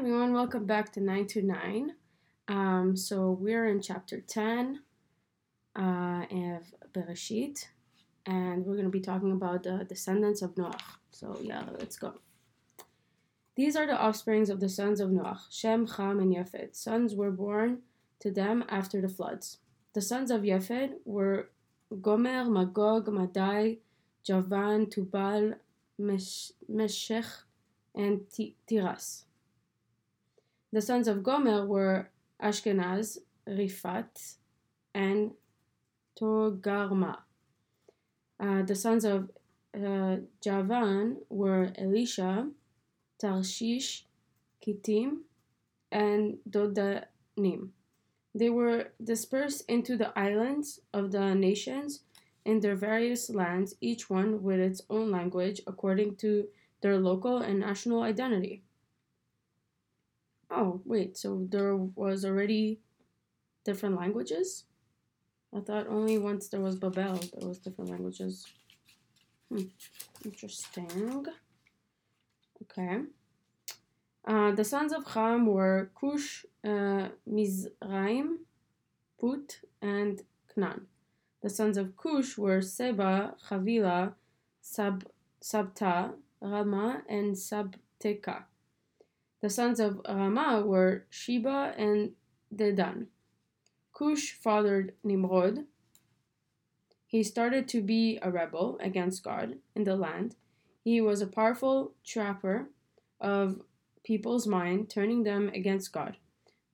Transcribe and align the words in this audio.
everyone, 0.00 0.32
welcome 0.32 0.64
back 0.64 0.90
to 0.90 0.98
929. 0.98 1.92
Um, 2.48 2.96
so 2.96 3.32
we're 3.32 3.68
in 3.68 3.82
chapter 3.82 4.22
10 4.22 4.80
uh, 5.78 5.82
of 5.82 6.62
Bereshit, 6.94 7.66
and 8.24 8.64
we're 8.64 8.76
going 8.76 8.86
to 8.86 8.90
be 8.90 9.02
talking 9.02 9.32
about 9.32 9.64
the 9.64 9.84
descendants 9.86 10.40
of 10.40 10.54
Noach. 10.54 10.80
So 11.10 11.38
yeah, 11.42 11.64
let's 11.78 11.98
go. 11.98 12.14
These 13.56 13.76
are 13.76 13.86
the 13.86 14.02
offsprings 14.02 14.48
of 14.48 14.58
the 14.58 14.70
sons 14.70 15.00
of 15.00 15.10
Noach, 15.10 15.40
Shem, 15.50 15.86
Cham, 15.86 16.18
and 16.18 16.34
Yefed. 16.34 16.74
Sons 16.74 17.14
were 17.14 17.30
born 17.30 17.80
to 18.20 18.30
them 18.30 18.64
after 18.70 19.02
the 19.02 19.08
floods. 19.10 19.58
The 19.92 20.00
sons 20.00 20.30
of 20.30 20.40
Yefed 20.40 20.92
were 21.04 21.50
Gomer, 22.00 22.46
Magog, 22.46 23.06
Madai, 23.08 23.80
Javan, 24.24 24.88
Tubal, 24.88 25.56
Meshech, 25.98 27.26
and 27.94 28.22
Tiras. 28.66 29.24
The 30.72 30.80
sons 30.80 31.08
of 31.08 31.22
Gomer 31.22 31.66
were 31.66 32.10
Ashkenaz, 32.40 33.18
Rifat, 33.46 34.36
and 34.94 35.32
Togarma. 36.18 37.18
Uh, 38.38 38.62
the 38.62 38.76
sons 38.76 39.04
of 39.04 39.30
uh, 39.74 40.16
Javan 40.40 41.18
were 41.28 41.72
Elisha, 41.76 42.50
Tarshish, 43.18 44.06
Kittim, 44.64 45.22
and 45.90 46.38
Dodanim. 46.48 47.70
They 48.32 48.50
were 48.50 48.92
dispersed 49.02 49.68
into 49.68 49.96
the 49.96 50.16
islands 50.16 50.80
of 50.92 51.10
the 51.10 51.34
nations 51.34 52.02
in 52.44 52.60
their 52.60 52.76
various 52.76 53.28
lands, 53.28 53.74
each 53.80 54.08
one 54.08 54.42
with 54.42 54.60
its 54.60 54.80
own 54.88 55.10
language 55.10 55.60
according 55.66 56.16
to 56.16 56.46
their 56.80 56.98
local 56.98 57.38
and 57.38 57.58
national 57.58 58.02
identity. 58.02 58.62
Oh, 60.50 60.80
wait, 60.84 61.16
so 61.16 61.46
there 61.48 61.76
was 61.76 62.24
already 62.24 62.80
different 63.64 63.96
languages? 63.96 64.64
I 65.54 65.60
thought 65.60 65.86
only 65.88 66.18
once 66.18 66.48
there 66.48 66.60
was 66.60 66.76
Babel 66.76 67.18
there 67.34 67.48
was 67.48 67.58
different 67.58 67.90
languages. 67.90 68.46
Hmm. 69.50 69.64
Interesting. 70.24 71.26
Okay. 72.62 73.00
Uh, 74.24 74.52
the 74.52 74.64
sons 74.64 74.92
of 74.92 75.06
Ham 75.08 75.46
were 75.46 75.90
Cush, 75.98 76.44
uh, 76.64 77.08
Mizraim, 77.26 78.40
Put, 79.18 79.60
and 79.80 80.22
Canaan. 80.54 80.86
The 81.42 81.50
sons 81.50 81.76
of 81.78 81.96
Cush 81.96 82.36
were 82.36 82.60
Seba, 82.60 83.34
Chavila, 83.48 84.12
Sab, 84.60 85.08
Sabta, 85.42 86.12
Rama, 86.40 87.02
and 87.08 87.34
Sabteka. 87.34 88.44
The 89.40 89.50
sons 89.50 89.80
of 89.80 90.00
Rama 90.06 90.62
were 90.66 91.06
Sheba 91.08 91.74
and 91.76 92.12
Dedan. 92.54 93.06
Cush 93.92 94.32
fathered 94.32 94.94
Nimrod. 95.02 95.66
He 97.06 97.22
started 97.22 97.66
to 97.68 97.82
be 97.82 98.18
a 98.22 98.30
rebel 98.30 98.78
against 98.80 99.24
God 99.24 99.56
in 99.74 99.84
the 99.84 99.96
land. 99.96 100.36
He 100.84 101.00
was 101.00 101.20
a 101.20 101.26
powerful 101.26 101.94
trapper 102.04 102.68
of 103.20 103.62
people's 104.04 104.46
mind, 104.46 104.88
turning 104.88 105.24
them 105.24 105.50
against 105.54 105.92
God. 105.92 106.16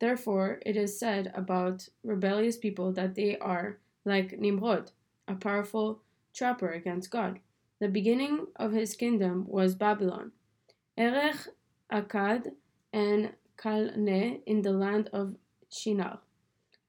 Therefore, 0.00 0.60
it 0.66 0.76
is 0.76 0.98
said 0.98 1.32
about 1.34 1.88
rebellious 2.02 2.56
people 2.56 2.92
that 2.92 3.14
they 3.14 3.38
are 3.38 3.78
like 4.04 4.38
Nimrod, 4.38 4.90
a 5.28 5.34
powerful 5.34 6.02
trapper 6.34 6.70
against 6.70 7.10
God. 7.10 7.40
The 7.80 7.88
beginning 7.88 8.46
of 8.56 8.72
his 8.72 8.96
kingdom 8.96 9.46
was 9.46 9.74
Babylon. 9.74 10.32
Erech 10.96 11.48
Akkad, 11.92 12.52
and 12.92 13.34
Calneh 13.56 14.40
in 14.46 14.62
the 14.62 14.72
land 14.72 15.10
of 15.12 15.36
Shinar. 15.70 16.20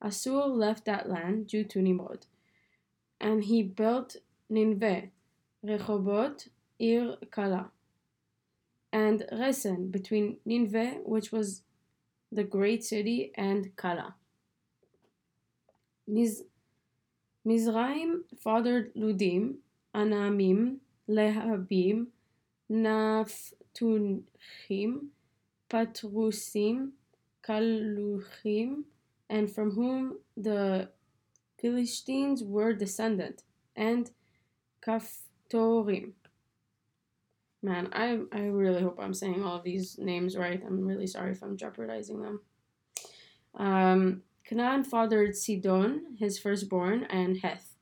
Assur 0.00 0.46
left 0.46 0.84
that 0.84 1.08
land 1.08 1.46
due 1.46 1.64
to 1.64 1.80
Nimrod, 1.80 2.26
and 3.20 3.44
he 3.44 3.62
built 3.62 4.16
Nineveh, 4.48 5.08
Rehoboth, 5.62 6.48
Ir 6.78 7.16
Kala, 7.30 7.70
and 8.92 9.26
Resen 9.32 9.90
between 9.90 10.36
Nineveh, 10.44 11.00
which 11.04 11.32
was 11.32 11.62
the 12.30 12.44
great 12.44 12.84
city, 12.84 13.32
and 13.34 13.74
Kala. 13.76 14.14
Miz- 16.06 16.44
Mizraim 17.44 18.24
fathered 18.38 18.94
Ludim, 18.94 19.56
Anamim, 19.94 20.76
Lehabim, 21.08 22.08
Naphtuhim, 23.80 25.06
Patrusim, 25.68 26.90
Kaluchim, 27.46 28.84
and 29.28 29.50
from 29.50 29.72
whom 29.72 30.18
the 30.36 30.88
Philistines 31.58 32.42
were 32.42 32.72
descended, 32.72 33.42
and 33.74 34.10
Kaftorim. 34.82 36.12
Man, 37.62 37.88
I, 37.92 38.20
I 38.32 38.42
really 38.42 38.82
hope 38.82 38.98
I'm 39.00 39.14
saying 39.14 39.42
all 39.42 39.56
of 39.56 39.64
these 39.64 39.98
names 39.98 40.36
right. 40.36 40.62
I'm 40.64 40.86
really 40.86 41.06
sorry 41.06 41.32
if 41.32 41.42
I'm 41.42 41.56
jeopardizing 41.56 42.20
them. 42.22 42.40
Um, 43.54 44.22
Canaan 44.44 44.84
fathered 44.84 45.34
Sidon, 45.34 46.16
his 46.18 46.38
firstborn, 46.38 47.04
and 47.04 47.38
Heth. 47.38 47.72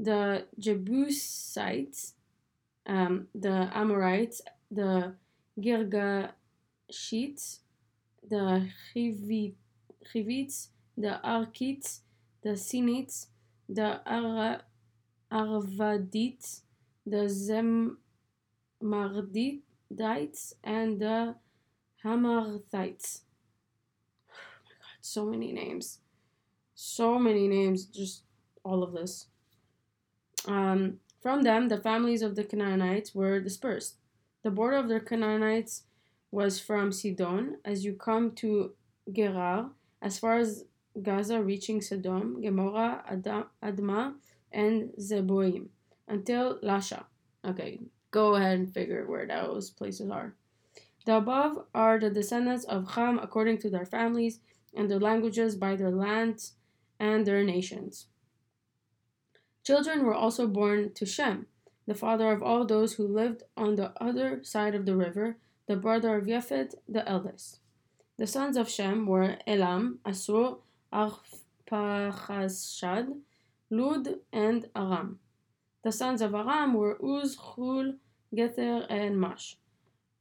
The 0.00 0.46
Jebusites, 0.58 2.14
um, 2.86 3.28
the 3.34 3.70
Amorites, 3.72 4.42
the 4.72 5.14
Girga 5.58 6.32
Sheets, 6.90 7.60
the 8.28 8.68
Chivits, 8.94 10.68
the 10.96 11.20
Arkites, 11.24 12.00
the 12.42 12.50
Sinites, 12.56 13.26
the 13.68 14.00
Ar- 14.06 14.62
Arvadites, 15.30 16.62
the 17.06 17.28
Zemardites, 18.80 20.54
and 20.64 21.00
the 21.00 21.34
Hamarthites. 22.04 23.20
Oh 24.30 24.34
my 24.64 24.72
god, 24.78 24.98
so 25.00 25.26
many 25.26 25.52
names. 25.52 26.00
So 26.74 27.18
many 27.18 27.48
names, 27.48 27.84
just 27.86 28.24
all 28.64 28.82
of 28.82 28.92
this. 28.92 29.26
Um, 30.46 31.00
from 31.20 31.42
them, 31.42 31.68
the 31.68 31.78
families 31.78 32.22
of 32.22 32.34
the 32.36 32.44
Canaanites 32.44 33.14
were 33.14 33.40
dispersed. 33.40 33.96
The 34.42 34.50
border 34.50 34.76
of 34.76 34.88
the 34.88 35.00
Canaanites 35.00 35.84
was 36.30 36.58
from 36.58 36.90
Sidon 36.90 37.58
as 37.64 37.84
you 37.84 37.94
come 37.94 38.32
to 38.36 38.72
Gerar, 39.12 39.70
as 40.00 40.18
far 40.18 40.38
as 40.38 40.64
Gaza 41.00 41.42
reaching 41.42 41.80
Sodom, 41.80 42.42
Gomorrah, 42.42 43.04
Admah, 43.62 44.14
and 44.50 44.90
Zeboim, 44.98 45.68
until 46.08 46.58
Lasha. 46.58 47.04
Okay, 47.44 47.80
go 48.10 48.34
ahead 48.34 48.58
and 48.58 48.74
figure 48.74 49.06
where 49.06 49.26
those 49.26 49.70
places 49.70 50.10
are. 50.10 50.34
The 51.06 51.16
above 51.16 51.64
are 51.74 51.98
the 51.98 52.10
descendants 52.10 52.64
of 52.64 52.92
Ham 52.92 53.18
according 53.18 53.58
to 53.58 53.70
their 53.70 53.86
families 53.86 54.40
and 54.74 54.90
their 54.90 55.00
languages 55.00 55.56
by 55.56 55.76
their 55.76 55.90
lands 55.90 56.54
and 56.98 57.26
their 57.26 57.42
nations. 57.42 58.06
Children 59.64 60.04
were 60.04 60.14
also 60.14 60.46
born 60.46 60.92
to 60.94 61.06
Shem, 61.06 61.46
the 61.86 61.94
father 61.94 62.30
of 62.30 62.42
all 62.42 62.64
those 62.64 62.94
who 62.94 63.06
lived 63.06 63.42
on 63.56 63.76
the 63.76 63.92
other 64.00 64.42
side 64.44 64.74
of 64.74 64.86
the 64.86 64.96
river, 64.96 65.36
the 65.66 65.76
brother 65.76 66.16
of 66.16 66.26
Yefet, 66.26 66.74
the 66.88 67.06
eldest. 67.08 67.60
The 68.18 68.26
sons 68.26 68.56
of 68.56 68.68
Shem 68.68 69.06
were 69.06 69.38
Elam, 69.46 70.00
Asur, 70.04 70.58
Arpachashad, 70.92 73.20
Lud, 73.70 74.16
and 74.32 74.68
Aram. 74.76 75.20
The 75.82 75.92
sons 75.92 76.20
of 76.22 76.34
Aram 76.34 76.74
were 76.74 76.98
Uz, 77.02 77.36
Chul, 77.36 77.96
Gether, 78.34 78.86
and 78.88 79.20
Mash. 79.20 79.56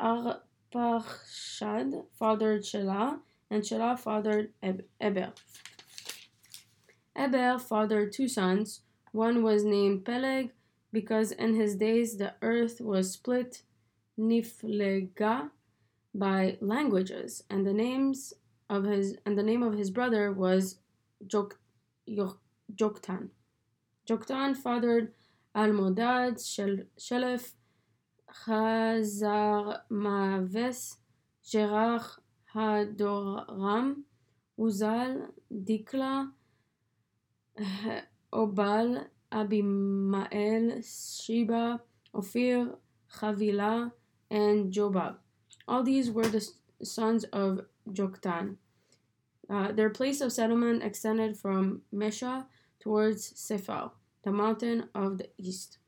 Arpachshad 0.00 2.04
fathered 2.18 2.62
Shelah, 2.62 3.20
and 3.50 3.62
Shelah 3.62 3.98
fathered 3.98 4.52
Eber. 5.00 5.32
Eber 7.14 7.58
fathered 7.58 8.12
two 8.12 8.26
sons. 8.26 8.80
One 9.12 9.44
was 9.44 9.62
named 9.62 10.04
Peleg, 10.04 10.50
because 10.94 11.32
in 11.32 11.54
his 11.54 11.74
days 11.74 12.16
the 12.16 12.32
earth 12.40 12.80
was 12.80 13.10
split 13.10 13.62
Niflega 14.18 15.50
by 16.14 16.56
languages, 16.60 17.42
and 17.50 17.66
the 17.66 17.72
names 17.72 18.32
of 18.70 18.84
his 18.84 19.16
and 19.26 19.36
the 19.36 19.42
name 19.42 19.62
of 19.62 19.74
his 19.74 19.90
brother 19.90 20.32
was 20.32 20.78
Jok, 21.26 21.52
Jok, 22.08 22.38
Joktan. 22.74 23.30
Joktan 24.08 24.56
fathered 24.56 25.12
Almodad, 25.56 26.34
Shel, 26.38 26.76
Shelef, 26.96 27.54
Chazar 28.40 29.80
Maves, 29.90 30.96
Gerach, 31.44 32.20
Hadoram, 32.54 34.02
Uzal, 34.58 35.28
Dikla, 35.52 36.30
Obal, 38.32 39.06
Abimael, 39.34 40.82
Sheba, 40.82 41.80
Ophir, 42.14 42.76
Chavila, 43.12 43.92
and 44.30 44.72
Jobab. 44.72 45.16
All 45.66 45.82
these 45.82 46.10
were 46.10 46.28
the 46.28 46.46
sons 46.82 47.24
of 47.24 47.62
Joktan. 47.90 48.56
Uh, 49.50 49.72
their 49.72 49.90
place 49.90 50.20
of 50.20 50.32
settlement 50.32 50.82
extended 50.82 51.36
from 51.36 51.82
Mesha 51.92 52.46
towards 52.80 53.32
Sephal, 53.32 53.90
the 54.22 54.32
mountain 54.32 54.88
of 54.94 55.18
the 55.18 55.28
east. 55.36 55.78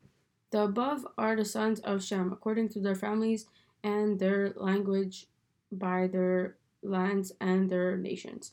The 0.51 0.65
above 0.65 1.07
are 1.17 1.37
the 1.37 1.45
sons 1.45 1.81
of 1.81 2.03
Shem, 2.03 2.33
according 2.33 2.69
to 2.71 2.81
their 2.81 2.95
families 2.95 3.47
and 3.83 4.19
their 4.19 4.53
language, 4.57 5.27
by 5.73 6.07
their 6.07 6.57
lands 6.83 7.33
and 7.41 7.69
their 7.71 7.97
nations. 7.97 8.53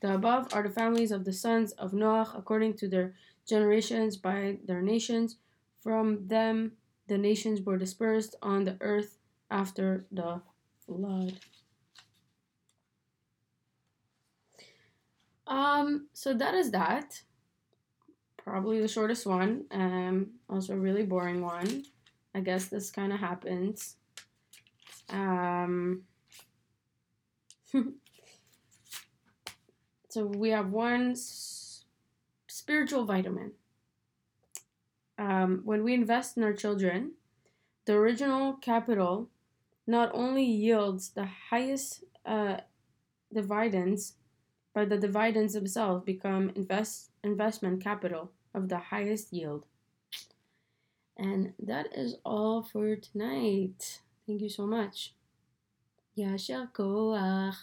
The 0.00 0.14
above 0.14 0.48
are 0.52 0.62
the 0.62 0.70
families 0.70 1.10
of 1.10 1.24
the 1.24 1.32
sons 1.32 1.72
of 1.72 1.92
Noah, 1.92 2.32
according 2.36 2.74
to 2.74 2.88
their 2.88 3.14
generations, 3.48 4.16
by 4.16 4.58
their 4.64 4.82
nations. 4.82 5.36
From 5.80 6.28
them, 6.28 6.72
the 7.08 7.18
nations 7.18 7.62
were 7.62 7.78
dispersed 7.78 8.36
on 8.42 8.64
the 8.64 8.76
earth 8.80 9.18
after 9.50 10.04
the 10.12 10.40
flood. 10.86 11.38
Um, 15.46 16.08
so 16.12 16.34
that 16.34 16.54
is 16.54 16.70
that. 16.72 17.22
Probably 18.36 18.80
the 18.80 18.88
shortest 18.88 19.26
one. 19.26 19.64
Um, 19.70 20.32
also 20.48 20.74
a 20.74 20.78
really 20.78 21.02
boring 21.02 21.40
one. 21.40 21.84
I 22.34 22.40
guess 22.40 22.66
this 22.66 22.90
kind 22.90 23.12
of 23.12 23.20
happens. 23.20 23.96
Um, 25.08 26.02
so 30.08 30.26
we 30.26 30.50
have 30.50 30.70
one 30.70 31.16
spiritual 32.68 33.06
vitamin. 33.06 33.52
Um, 35.16 35.62
when 35.64 35.82
we 35.84 35.94
invest 35.94 36.36
in 36.36 36.42
our 36.42 36.52
children, 36.52 37.12
the 37.86 37.94
original 37.94 38.52
capital 38.60 39.30
not 39.86 40.10
only 40.12 40.44
yields 40.44 41.08
the 41.08 41.26
highest 41.48 42.04
uh, 42.26 42.58
dividends, 43.32 44.16
but 44.74 44.90
the 44.90 44.98
dividends 44.98 45.54
themselves 45.54 46.04
become 46.04 46.52
invest 46.54 47.08
investment 47.24 47.82
capital 47.82 48.32
of 48.52 48.68
the 48.68 48.78
highest 48.92 49.32
yield. 49.32 49.64
And 51.16 51.54
that 51.58 51.86
is 51.96 52.16
all 52.22 52.62
for 52.62 52.96
tonight. 52.96 54.02
Thank 54.26 54.42
you 54.42 54.50
so 54.50 54.66
much. 54.66 55.14
Yasher 56.18 56.70
koach. 56.74 57.54